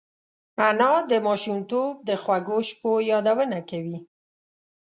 [0.67, 3.97] انا د ماشومتوب د خوږو شپو یادونه کوي